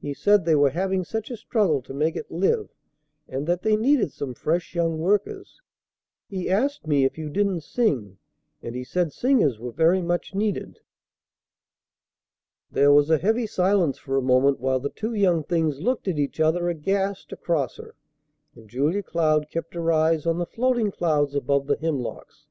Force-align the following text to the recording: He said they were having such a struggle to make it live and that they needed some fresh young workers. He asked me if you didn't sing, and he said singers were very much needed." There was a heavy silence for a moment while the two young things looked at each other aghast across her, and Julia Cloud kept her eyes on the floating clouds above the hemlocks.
He 0.00 0.14
said 0.14 0.44
they 0.44 0.54
were 0.54 0.70
having 0.70 1.02
such 1.02 1.32
a 1.32 1.36
struggle 1.36 1.82
to 1.82 1.92
make 1.92 2.14
it 2.14 2.30
live 2.30 2.68
and 3.28 3.44
that 3.48 3.62
they 3.62 3.74
needed 3.74 4.12
some 4.12 4.32
fresh 4.32 4.72
young 4.72 4.98
workers. 5.00 5.60
He 6.28 6.48
asked 6.48 6.86
me 6.86 7.04
if 7.04 7.18
you 7.18 7.28
didn't 7.28 7.62
sing, 7.64 8.18
and 8.62 8.76
he 8.76 8.84
said 8.84 9.12
singers 9.12 9.58
were 9.58 9.72
very 9.72 10.00
much 10.00 10.32
needed." 10.32 10.78
There 12.70 12.92
was 12.92 13.10
a 13.10 13.18
heavy 13.18 13.48
silence 13.48 13.98
for 13.98 14.16
a 14.16 14.22
moment 14.22 14.60
while 14.60 14.78
the 14.78 14.90
two 14.90 15.14
young 15.14 15.42
things 15.42 15.80
looked 15.80 16.06
at 16.06 16.20
each 16.20 16.38
other 16.38 16.68
aghast 16.68 17.32
across 17.32 17.78
her, 17.78 17.96
and 18.54 18.70
Julia 18.70 19.02
Cloud 19.02 19.50
kept 19.50 19.74
her 19.74 19.90
eyes 19.90 20.24
on 20.24 20.38
the 20.38 20.46
floating 20.46 20.92
clouds 20.92 21.34
above 21.34 21.66
the 21.66 21.78
hemlocks. 21.78 22.46